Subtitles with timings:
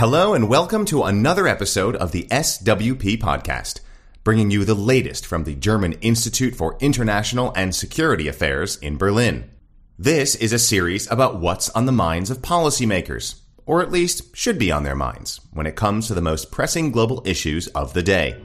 [0.00, 3.80] Hello and welcome to another episode of the SWP podcast,
[4.24, 9.50] bringing you the latest from the German Institute for International and Security Affairs in Berlin.
[9.98, 14.58] This is a series about what's on the minds of policymakers, or at least should
[14.58, 18.02] be on their minds, when it comes to the most pressing global issues of the
[18.02, 18.42] day.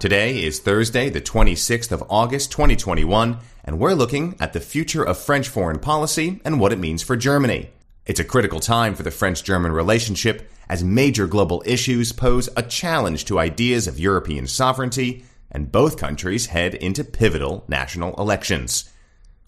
[0.00, 5.18] Today is Thursday, the 26th of August, 2021, and we're looking at the future of
[5.18, 7.68] French foreign policy and what it means for Germany.
[8.06, 12.62] It's a critical time for the French German relationship as major global issues pose a
[12.62, 18.88] challenge to ideas of European sovereignty, and both countries head into pivotal national elections.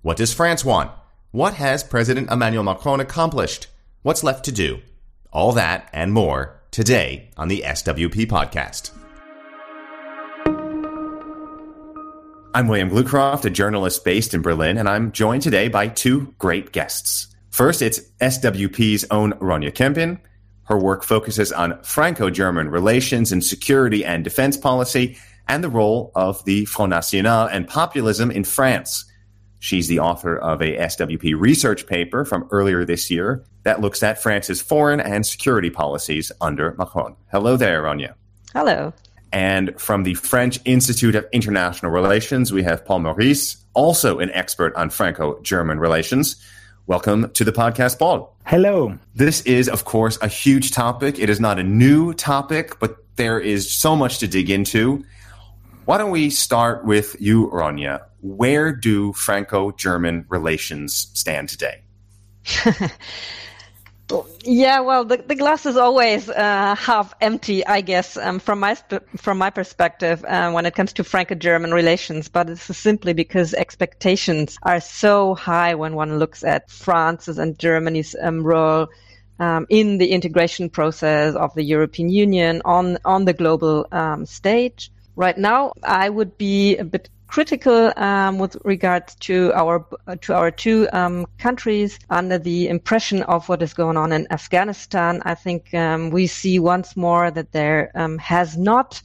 [0.02, 0.90] What does France want?
[1.30, 3.68] What has President Emmanuel Macron accomplished?
[4.02, 4.80] What's left to do?
[5.32, 8.90] All that and more today on the SWP podcast.
[12.52, 16.72] I'm William Glucroft, a journalist based in Berlin, and I'm joined today by two great
[16.72, 17.28] guests.
[17.58, 20.20] First, it's SWP's own Ronja Kempin.
[20.66, 26.12] Her work focuses on Franco German relations and security and defense policy and the role
[26.14, 29.04] of the Front National and populism in France.
[29.58, 34.22] She's the author of a SWP research paper from earlier this year that looks at
[34.22, 37.16] France's foreign and security policies under Macron.
[37.32, 38.14] Hello there, Ronja.
[38.52, 38.92] Hello.
[39.32, 44.76] And from the French Institute of International Relations, we have Paul Maurice, also an expert
[44.76, 46.40] on Franco German relations.
[46.88, 48.34] Welcome to the podcast, Paul.
[48.46, 48.98] Hello.
[49.14, 51.18] This is, of course, a huge topic.
[51.18, 55.04] It is not a new topic, but there is so much to dig into.
[55.84, 58.06] Why don't we start with you, Ronja?
[58.22, 61.82] Where do Franco German relations stand today?
[64.42, 68.76] Yeah, well, the, the glass is always uh, half empty, I guess, um, from my
[69.16, 72.28] from my perspective uh, when it comes to Franco-German relations.
[72.28, 78.16] But it's simply because expectations are so high when one looks at France's and Germany's
[78.20, 78.88] um, role
[79.38, 84.90] um, in the integration process of the European Union on on the global um, stage.
[85.16, 89.86] Right now, I would be a bit critical um, with regards to our
[90.22, 95.22] to our two um, countries under the impression of what is going on in Afghanistan.
[95.24, 99.00] I think um, we see once more that there um, has not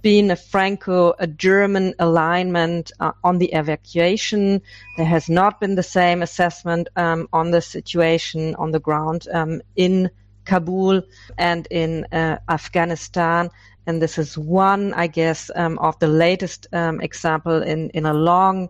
[0.00, 4.60] been a Franco a German alignment uh, on the evacuation.
[4.96, 9.62] There has not been the same assessment um, on the situation on the ground um,
[9.76, 10.10] in
[10.46, 11.02] Kabul
[11.36, 13.50] and in uh, Afghanistan.
[13.86, 18.14] And this is one, I guess, um, of the latest um, example in, in a
[18.14, 18.68] long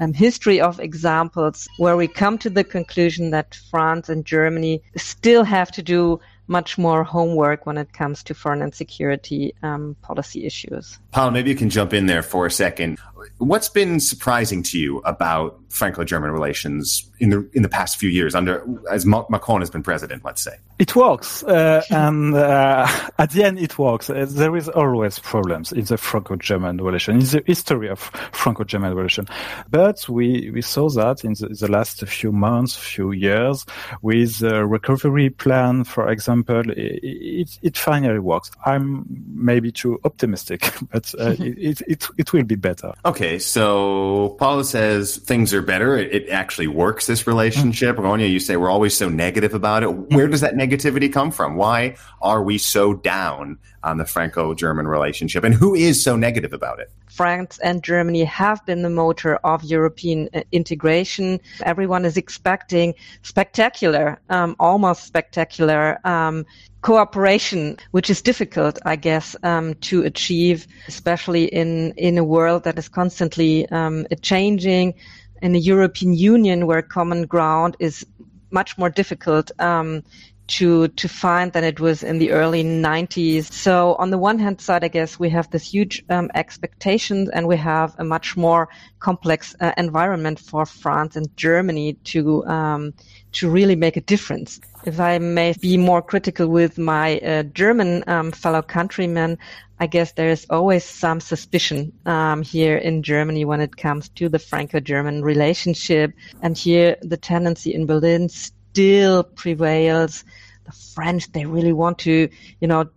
[0.00, 5.44] um, history of examples where we come to the conclusion that France and Germany still
[5.44, 10.44] have to do much more homework when it comes to foreign and security um, policy
[10.44, 10.98] issues.
[11.12, 12.98] Paul, maybe you can jump in there for a second.
[13.38, 18.34] What's been surprising to you about Franco-German relations in the in the past few years,
[18.34, 20.24] under as Macron has been president?
[20.24, 22.86] Let's say it works, uh, and uh,
[23.18, 24.10] at the end, it works.
[24.10, 28.00] Uh, there is always problems in the Franco-German relation, in the history of
[28.32, 29.28] Franco-German relation.
[29.70, 33.64] But we we saw that in the, the last few months, few years,
[34.02, 38.50] with the recovery plan, for example, it, it, it finally works.
[38.66, 42.92] I'm maybe too optimistic, but uh, it, it it will be better.
[43.04, 45.96] Okay, so Paula says things are better.
[45.96, 47.96] It, it actually works, this relationship.
[47.96, 48.30] Mm.
[48.30, 49.86] you say we're always so negative about it.
[49.86, 51.56] Where does that negativity come from?
[51.56, 55.44] Why are we so down on the Franco German relationship?
[55.44, 56.90] And who is so negative about it?
[57.08, 61.40] France and Germany have been the motor of European uh, integration.
[61.62, 66.44] Everyone is expecting spectacular, um, almost spectacular um,
[66.84, 72.78] cooperation, which is difficult, I guess, um, to achieve, especially in in a world that
[72.78, 74.94] is constantly um, changing.
[75.42, 78.06] In a European Union where common ground is
[78.50, 80.02] much more difficult um,
[80.46, 83.52] to to find than it was in the early 90s.
[83.52, 87.46] So on the one hand side, I guess we have this huge um, expectations, and
[87.46, 88.68] we have a much more
[88.98, 92.92] complex uh, environment for France and Germany to um,
[93.34, 94.60] to really make a difference.
[94.84, 99.38] If I may be more critical with my uh, German um, fellow countrymen,
[99.80, 104.28] I guess there is always some suspicion um, here in Germany when it comes to
[104.28, 110.24] the Franco-German relationship, and here the tendency in Berlin still prevails.
[110.64, 112.28] The French, they really want to,
[112.60, 112.88] you know,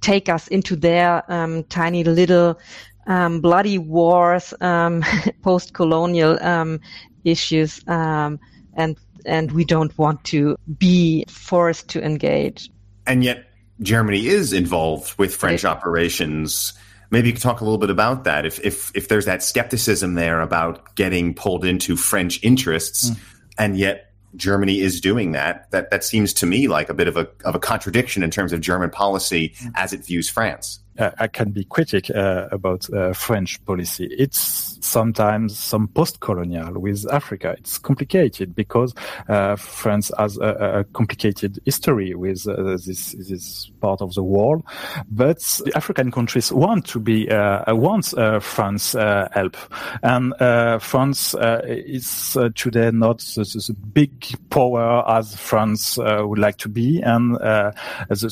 [0.00, 2.60] take us into their um, tiny little
[3.06, 5.02] um, bloody wars, um,
[5.42, 6.80] post-colonial um,
[7.24, 8.38] issues, um,
[8.74, 12.70] and and we don't want to be forced to engage.
[13.06, 13.50] And yet,
[13.80, 15.70] Germany is involved with French right.
[15.70, 16.72] operations.
[17.10, 18.46] Maybe you could talk a little bit about that.
[18.46, 23.18] If if if there's that skepticism there about getting pulled into French interests, mm.
[23.58, 27.16] and yet Germany is doing that, that that seems to me like a bit of
[27.16, 31.26] a of a contradiction in terms of German policy as it views France Uh, I
[31.26, 34.06] can be critic uh, about uh, French policy.
[34.18, 37.54] It's sometimes some post-colonial with Africa.
[37.58, 38.94] It's complicated because
[39.28, 44.62] uh, France has a, a, complicated history with uh, this this part of the world.
[45.10, 49.56] But the African countries want to be uh, uh want uh, France help,
[50.02, 50.34] and
[50.82, 51.34] France
[51.66, 54.10] is today not the, the, big
[54.50, 57.74] power as France would like to be, and the,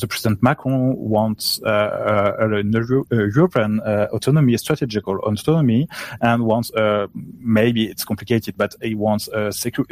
[0.01, 5.89] the, President Macron wants a European uh, autonomy, strategical autonomy,
[6.21, 9.87] and wants uh, maybe it's complicated, but he wants a secu-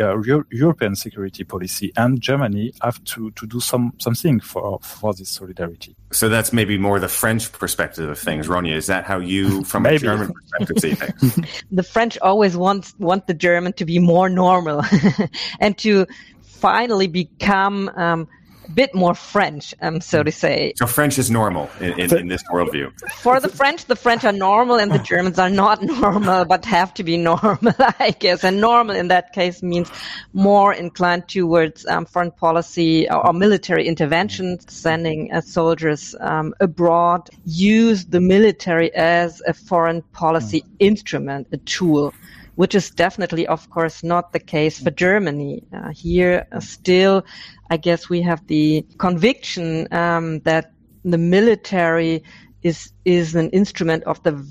[0.50, 5.96] European security policy, and Germany have to, to do some something for for this solidarity.
[6.12, 8.76] So that's maybe more the French perspective of things, Ronja.
[8.76, 11.62] Is that how you, from a German perspective, see things?
[11.70, 14.82] the French always want want the German to be more normal
[15.60, 16.06] and to
[16.42, 17.90] finally become.
[17.96, 18.28] Um,
[18.74, 20.72] bit more French, um, so to say.
[20.76, 22.92] So French is normal in, in, in, this worldview.
[23.16, 26.94] For the French, the French are normal and the Germans are not normal, but have
[26.94, 28.44] to be normal, I guess.
[28.44, 29.90] And normal in that case means
[30.32, 37.28] more inclined towards um, foreign policy or, or, military intervention, sending uh, soldiers um, abroad,
[37.44, 40.66] use the military as a foreign policy mm.
[40.78, 42.14] instrument, a tool
[42.54, 45.62] which is definitely, of course, not the case for Germany.
[45.72, 47.24] Uh, here, uh, still,
[47.70, 50.72] I guess we have the conviction um, that
[51.04, 52.22] the military
[52.62, 54.46] is is an instrument of the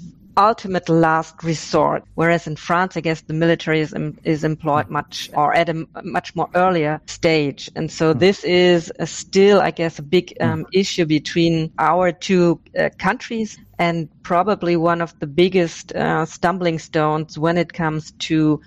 [0.47, 2.03] ultimate last resort.
[2.15, 3.93] Whereas in France, I guess the military is,
[4.23, 7.69] is employed much or at a much more earlier stage.
[7.75, 8.19] And so hmm.
[8.19, 10.47] this is still, I guess, a big hmm.
[10.47, 16.77] um, issue between our two uh, countries and probably one of the biggest uh, stumbling
[16.79, 18.61] stones when it comes to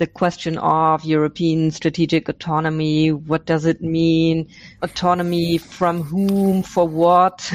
[0.00, 3.12] the question of European strategic autonomy.
[3.12, 4.48] What does it mean?
[4.80, 7.38] Autonomy from whom, for what?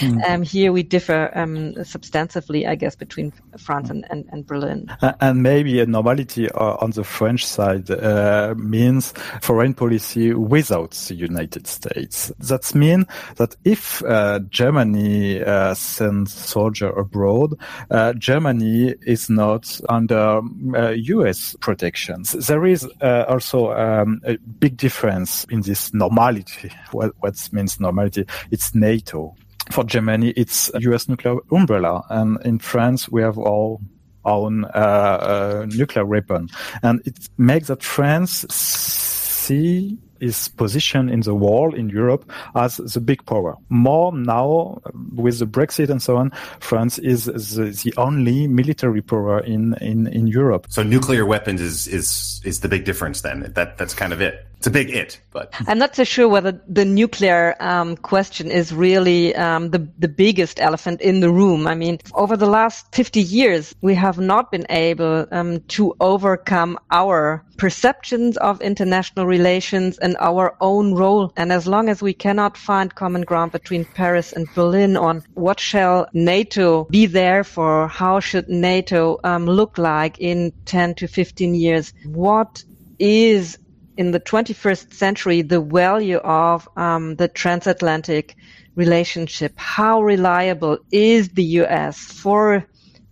[0.00, 0.28] mm.
[0.28, 4.90] um, here we differ um, substantively, I guess, between France and, and, and Berlin.
[5.20, 11.14] And maybe a normality uh, on the French side uh, means foreign policy without the
[11.14, 12.32] United States.
[12.40, 17.54] That means that if uh, Germany uh, sends soldier abroad,
[17.92, 20.40] uh, Germany is not under
[20.74, 22.32] US protections.
[22.46, 26.70] There is uh, also um, a big difference in this normality.
[26.92, 28.24] What, what means normality?
[28.50, 29.34] It's NATO.
[29.70, 31.10] For Germany, it's U.S.
[31.10, 33.82] nuclear umbrella, and in France, we have all
[34.24, 36.48] own uh, uh, nuclear weapon,
[36.82, 43.00] and it makes that France see his position in the world in Europe as the
[43.00, 43.56] big power.
[43.68, 44.80] More now
[45.14, 46.30] with the Brexit and so on,
[46.60, 50.66] France is the, the only military power in, in, in Europe.
[50.70, 53.52] So nuclear weapons is, is, is the big difference then.
[53.54, 54.46] That, that's kind of it.
[54.58, 58.74] It's a big it, but I'm not so sure whether the nuclear um, question is
[58.74, 61.68] really um, the the biggest elephant in the room.
[61.68, 66.76] I mean, over the last 50 years, we have not been able um, to overcome
[66.90, 71.32] our perceptions of international relations and our own role.
[71.36, 75.60] And as long as we cannot find common ground between Paris and Berlin on what
[75.60, 81.54] shall NATO be there for, how should NATO um, look like in 10 to 15
[81.54, 82.64] years, what
[82.98, 83.58] is
[83.98, 88.36] in the 21st century the value of um, the transatlantic
[88.76, 89.52] relationship.
[89.56, 91.98] How reliable is the U.S.
[91.98, 92.64] for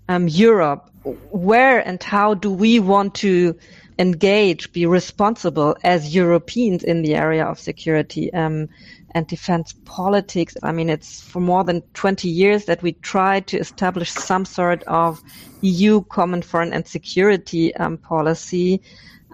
[0.08, 0.88] um, Europe?
[1.30, 3.58] Where and how do we want to
[3.98, 8.68] engage, be responsible as Europeans in the area of security um,
[9.10, 10.56] and defense politics?
[10.62, 14.84] I mean, it's for more than 20 years that we tried to establish some sort
[14.84, 15.20] of
[15.62, 18.82] EU common foreign and security um, policy.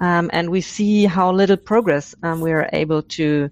[0.01, 3.51] Um, and we see how little progress um, we are able to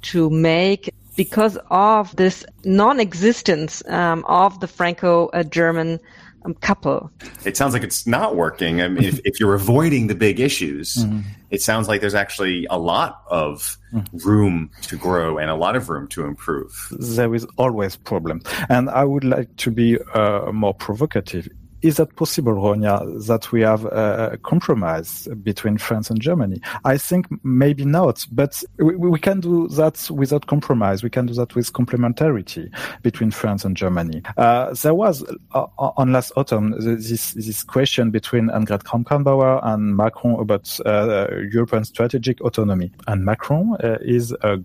[0.00, 5.98] to make because of this non-existence um, of the Franco-German
[6.44, 7.10] um, couple.
[7.44, 8.80] It sounds like it's not working.
[8.80, 11.20] I mean, if, if you're avoiding the big issues, mm-hmm.
[11.50, 13.76] it sounds like there's actually a lot of
[14.24, 16.88] room to grow and a lot of room to improve.
[16.92, 21.48] There is always problem, and I would like to be uh, more provocative
[21.82, 26.60] is that possible, Ronja, that we have a compromise between France and Germany?
[26.84, 31.02] I think maybe not, but we, we, can do that without compromise.
[31.02, 34.22] We can do that with complementarity between France and Germany.
[34.36, 40.40] Uh, there was uh, on last autumn this this question between Annegret Kramp-Karrenbauer and Macron
[40.40, 44.58] about uh, European strategic autonomy, and Macron uh, is a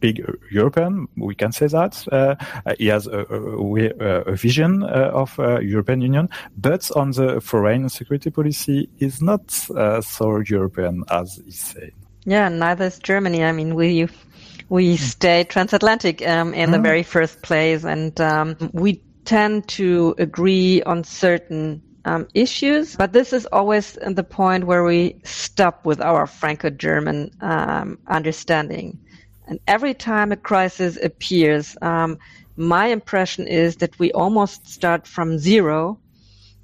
[0.00, 2.06] big European, we can say that.
[2.10, 2.34] Uh,
[2.78, 7.88] he has a, a, a vision uh, of uh, European Union, but on the foreign
[7.88, 11.92] security policy is not uh, so European as he said.
[12.24, 13.44] Yeah, neither is Germany.
[13.44, 14.08] I mean, we
[14.68, 16.72] we stay transatlantic um, in mm.
[16.72, 16.82] the mm-hmm.
[16.82, 23.32] very first place, and um, we tend to agree on certain um, issues, but this
[23.32, 28.98] is always the point where we stop with our Franco-German um, understanding.
[29.48, 32.18] And every time a crisis appears, um,
[32.56, 35.98] my impression is that we almost start from zero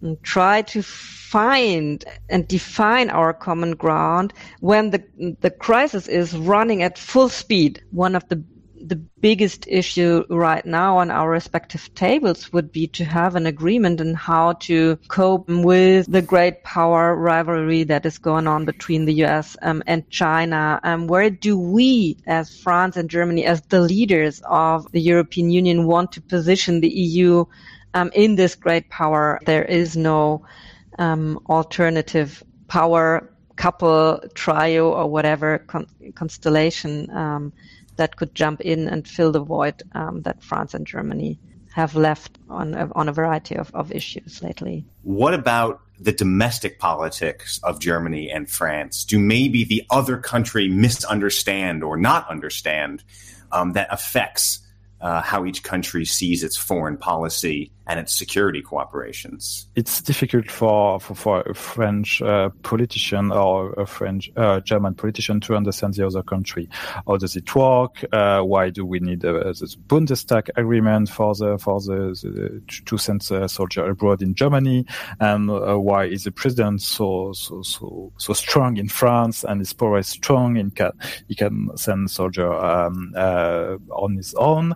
[0.02, 5.02] and try to find and define our common ground when the
[5.40, 7.82] the crisis is running at full speed.
[7.90, 8.44] One of the
[8.86, 14.00] the biggest issue right now on our respective tables would be to have an agreement
[14.00, 19.24] on how to cope with the great power rivalry that is going on between the
[19.24, 20.80] US um, and China.
[20.82, 25.86] Um, where do we, as France and Germany, as the leaders of the European Union,
[25.86, 27.46] want to position the EU
[27.94, 29.40] um, in this great power?
[29.46, 30.44] There is no
[30.98, 37.52] um, alternative power couple, trio, or whatever con- constellation um,
[37.96, 41.38] that could jump in and fill the void um, that France and Germany
[41.72, 44.84] have left on a, on a variety of, of issues lately.
[45.02, 49.04] What about the domestic politics of Germany and France?
[49.04, 53.02] Do maybe the other country misunderstand or not understand
[53.50, 54.60] um, that affects
[55.00, 59.66] uh, how each country sees its foreign policy and its security cooperations.
[59.74, 65.40] It's difficult for for, for a French uh, politician or a French uh, German politician
[65.40, 66.68] to understand the other country.
[67.06, 68.04] How does it work?
[68.12, 72.98] Uh, why do we need a, this Bundestag agreement for the for the, the to
[72.98, 74.86] send the soldier abroad in Germany?
[75.20, 79.72] And uh, why is the president so so so so strong in France and his
[79.72, 80.56] power is strong?
[80.56, 80.92] In can
[81.28, 84.74] he can send soldier um, uh, on his own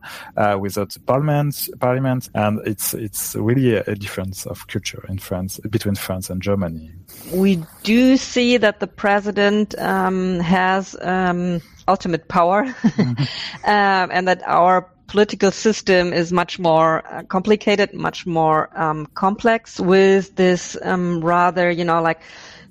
[0.61, 5.59] without the parliament parliament, and it's it's really a, a, difference of culture in France
[5.71, 6.91] between France and Germany.
[7.33, 12.63] We do see that the president um, has um, ultimate power,
[12.99, 13.17] um,
[13.65, 20.37] and that our political system is much more uh, complicated, much more um, complex with
[20.37, 22.21] this um, rather, you know, like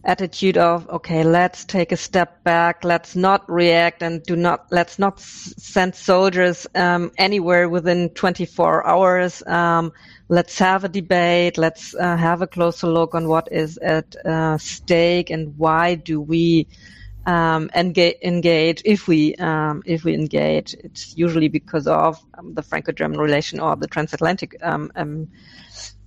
[0.08, 4.98] attitude of okay let's take a step back let's not react and do not let's
[4.98, 9.44] not send soldiers um, anywhere within 24 hours.
[9.46, 9.92] Um,
[10.30, 14.58] let's have a debate let's uh, have a closer look on what is at uh,
[14.58, 16.68] stake and why do we
[17.26, 20.74] um, engage, engage if we um, if we engage.
[20.74, 25.28] It's usually because of um, the franco-german relation or the transatlantic um, um,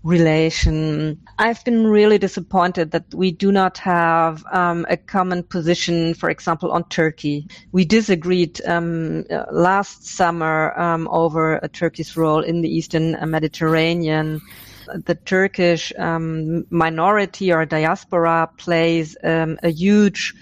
[0.02, 1.20] relation.
[1.38, 6.72] I've been really disappointed that we do not have um, a common position, for example,
[6.72, 7.46] on Turkey.
[7.72, 14.40] We disagreed um, uh, last summer um, over Turkey's role in the Eastern Mediterranean.
[14.86, 20.34] The Turkish um, minority or diaspora plays um, a huge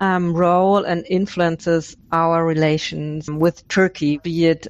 [0.00, 4.66] um, role and influences our relations with Turkey, be it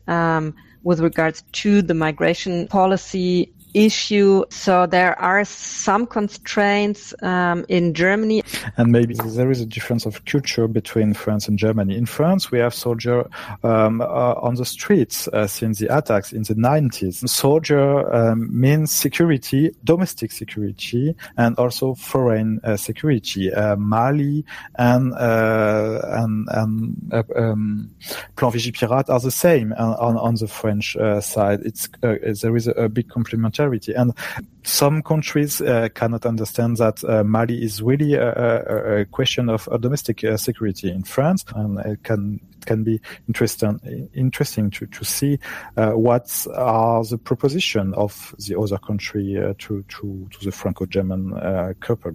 [0.84, 4.44] with regards to the migration policy issue.
[4.50, 8.42] So there are some constraints um, in Germany.
[8.76, 11.96] And maybe there is a difference of culture between France and Germany.
[11.96, 13.26] In France, we have soldiers
[13.62, 17.28] um, uh, on the streets uh, since the attacks in the 90s.
[17.28, 23.52] Soldier um, means security, domestic security, and also foreign uh, security.
[23.52, 24.44] Uh, Mali
[24.76, 27.90] and uh, and, and uh, um,
[28.36, 31.60] Plan Vigipirate are the same on, on the French side.
[31.64, 33.08] It's there is a, a big
[33.58, 34.12] complementarity and
[34.62, 39.68] some countries uh, cannot understand that uh, Mali is really a, a, a question of
[39.80, 45.04] domestic uh, security in France, and it can it can be interesting interesting to to
[45.04, 45.38] see
[45.76, 51.74] uh, what are the proposition of the other country uh, to to to the Franco-German
[51.80, 52.14] couple.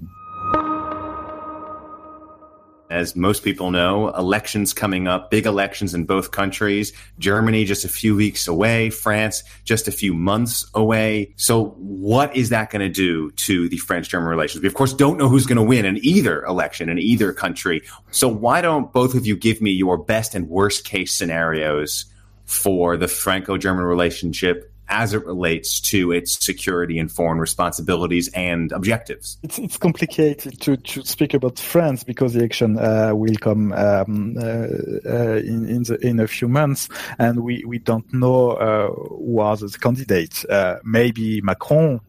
[2.93, 6.93] As most people know, elections coming up, big elections in both countries.
[7.17, 11.33] Germany just a few weeks away, France just a few months away.
[11.35, 14.61] So what is that going to do to the French German relations?
[14.61, 17.81] We of course don't know who's going to win in either election in either country.
[18.11, 22.05] So why don't both of you give me your best and worst case scenarios
[22.45, 28.71] for the Franco German relationship as it relates to its security and foreign responsibilities and
[28.71, 29.37] objectives?
[29.43, 34.37] It's, it's complicated to, to speak about France because the election uh, will come um,
[34.37, 38.87] uh, uh, in in, the, in, a few months, and we, we don't know uh,
[38.87, 40.45] who are the candidates.
[40.45, 41.99] Uh, maybe Macron,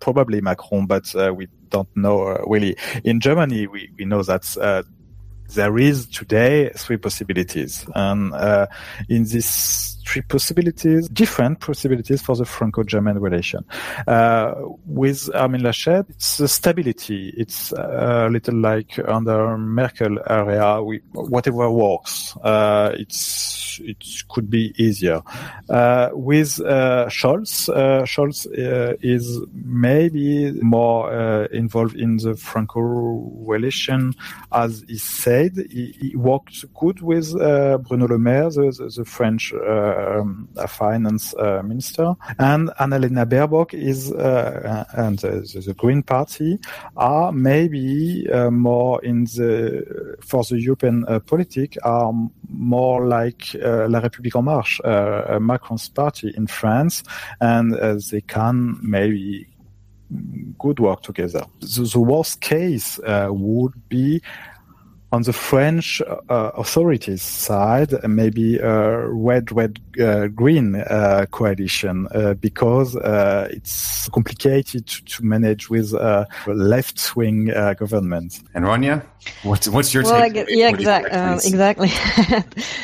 [0.00, 2.76] probably Macron, but we don't know really.
[3.04, 4.84] In Germany, we, we know that
[5.54, 7.86] there is today three possibilities.
[7.94, 8.66] And uh,
[9.08, 13.64] in these three possibilities, different possibilities for the Franco-German relation.
[14.06, 14.54] Uh,
[14.86, 17.32] with Armin Laschet, it's a stability.
[17.36, 22.36] It's a little like under Merkel area, we, whatever works.
[22.42, 23.96] Uh, it's it
[24.28, 25.22] could be easier.
[25.68, 34.14] Uh, with uh, Scholz, uh, Scholz uh, is maybe more involved in the Franco relation,
[34.52, 35.41] as he said.
[35.50, 40.48] He, he worked good with uh, Bruno Le Maire, the, the, the French uh, um,
[40.68, 46.58] finance uh, minister, and Annalena Baerbock is and the, the, Green Party
[46.96, 52.12] are maybe more in the for the European politics are
[52.48, 57.02] more like uh, La République en Marche, uh, Macron's party in France,
[57.40, 59.46] and uh, they can maybe
[60.58, 61.44] good work together.
[61.60, 64.22] The, the worst case would be
[65.12, 72.08] on the French uh, authorities side, maybe a red, red, uh, green uh, coalition
[72.40, 72.96] because
[73.50, 78.40] it's complicated to, to manage with a left wing government.
[78.54, 79.04] And Ronja,
[79.42, 80.46] what's what's your well, take?
[80.48, 81.90] yeah, exactly, um, exactly.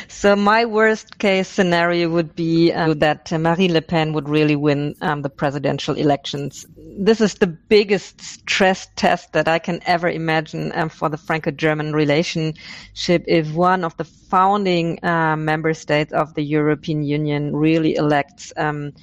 [0.07, 4.95] so my worst case scenario would be uh, that Marine Le Pen would really win
[5.01, 6.65] um, the presidential elections.
[6.97, 11.93] This is the biggest stress test that I can ever imagine um, for the Franco-German
[11.93, 17.95] relationship relationship if one of the founding uh, member states of the European Union really
[17.95, 18.93] elects um,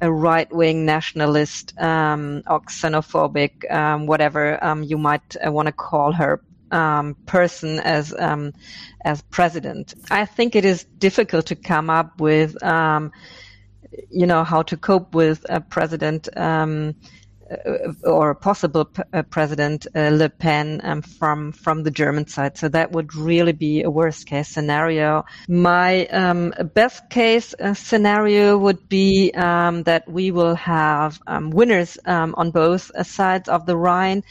[0.00, 6.12] a right-wing nationalist um, or xenophobic, um, whatever um, you might uh, want to call
[6.12, 6.40] her,
[6.72, 8.52] um, person as um,
[9.04, 9.94] as president.
[10.10, 12.56] I think it is difficult to come up with,
[14.10, 16.94] you know, how to cope with a president uh,
[18.04, 22.56] or a possible uh, President uh, Le Pen um, from from the German side.
[22.56, 25.24] So that would really be a worst case scenario.
[25.48, 31.98] My um, best case uh, scenario would be um, that we will have um, winners
[32.04, 34.22] um, on both sides of the Rhine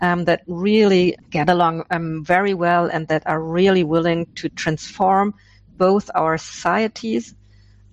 [0.00, 1.84] um, that really get along
[2.24, 5.34] very well and that are really willing to transform
[5.76, 7.34] both our societies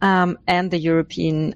[0.01, 1.55] and the European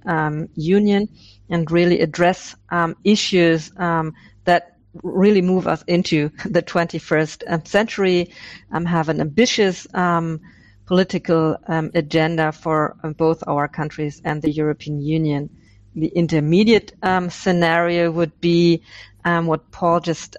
[0.56, 1.10] Union
[1.50, 4.14] and really address um, issues um,
[4.46, 8.32] that really move us into the 21st um, century,
[8.72, 10.40] um, have an ambitious um,
[10.86, 15.50] political um, agenda for both our countries and the European Union.
[15.96, 16.94] The intermediate
[17.30, 18.84] scenario would be
[19.24, 20.38] what Paul just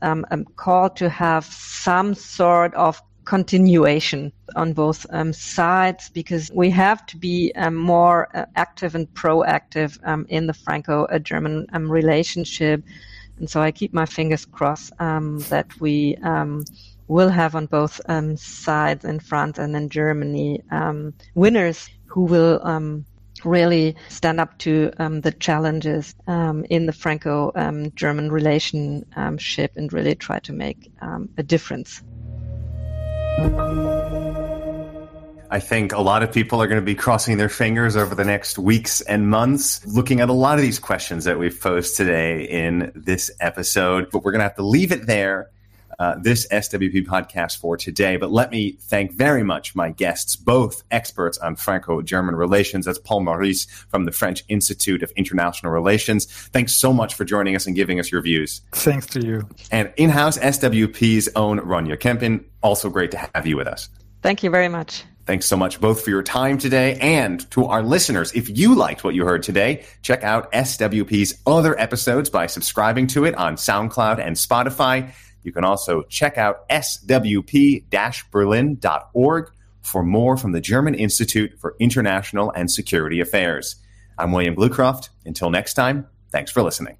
[0.56, 7.16] called to have some sort of continuation on both um, sides because we have to
[7.16, 12.82] be um, more uh, active and proactive um, in the Franco-German um, relationship.
[13.38, 16.64] And so I keep my fingers crossed um, that we um,
[17.06, 18.00] will have on both
[18.36, 20.60] sides in France and in Germany
[21.36, 22.56] winners who will
[23.44, 30.16] really stand up to um, the challenges um, in the Franco-German um, relationship and really
[30.16, 30.90] try to make
[31.38, 32.02] a difference.
[35.52, 38.24] I think a lot of people are going to be crossing their fingers over the
[38.24, 42.44] next weeks and months, looking at a lot of these questions that we've posed today
[42.44, 44.10] in this episode.
[44.12, 45.50] But we're going to have to leave it there
[46.00, 48.16] uh, this SWP podcast for today.
[48.16, 52.86] But let me thank very much my guests, both experts on Franco German relations.
[52.86, 56.24] That's Paul Maurice from the French Institute of International Relations.
[56.24, 58.62] Thanks so much for joining us and giving us your views.
[58.72, 59.46] Thanks to you.
[59.70, 62.44] And in house SWP's own Ronja Kempin.
[62.62, 63.88] Also great to have you with us.
[64.22, 65.04] Thank you very much.
[65.26, 68.32] Thanks so much both for your time today and to our listeners.
[68.32, 73.24] If you liked what you heard today, check out SWP's other episodes by subscribing to
[73.24, 75.12] it on SoundCloud and Spotify.
[75.42, 79.50] You can also check out swp-berlin.org
[79.82, 83.76] for more from the German Institute for International and Security Affairs.
[84.18, 85.08] I'm William Glucroft.
[85.24, 86.98] Until next time, thanks for listening.